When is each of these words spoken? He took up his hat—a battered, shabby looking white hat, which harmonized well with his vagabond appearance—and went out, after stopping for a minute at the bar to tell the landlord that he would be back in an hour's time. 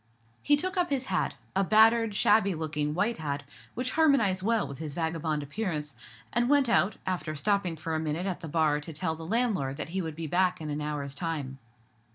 He 0.41 0.55
took 0.57 0.77
up 0.77 0.89
his 0.89 1.05
hat—a 1.13 1.63
battered, 1.65 2.15
shabby 2.15 2.55
looking 2.55 2.95
white 2.95 3.17
hat, 3.17 3.43
which 3.75 3.91
harmonized 3.91 4.41
well 4.41 4.67
with 4.67 4.79
his 4.79 4.95
vagabond 4.95 5.43
appearance—and 5.43 6.49
went 6.49 6.67
out, 6.67 6.95
after 7.05 7.35
stopping 7.35 7.75
for 7.77 7.93
a 7.93 7.99
minute 7.99 8.25
at 8.25 8.39
the 8.39 8.47
bar 8.47 8.79
to 8.81 8.93
tell 8.93 9.15
the 9.15 9.23
landlord 9.27 9.77
that 9.77 9.89
he 9.89 10.01
would 10.01 10.15
be 10.15 10.25
back 10.25 10.59
in 10.59 10.71
an 10.71 10.81
hour's 10.81 11.13
time. 11.13 11.59